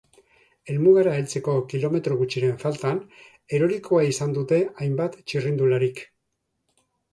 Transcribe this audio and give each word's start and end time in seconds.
Helmugara 0.69 1.11
heltzeko 1.17 1.53
kilometro 1.73 2.17
gutxiren 2.21 2.57
faltan 2.63 2.97
erorikoa 3.59 4.09
izan 4.15 4.35
dute 4.41 4.61
hainbat 4.87 5.21
txirrindularik. 5.29 6.05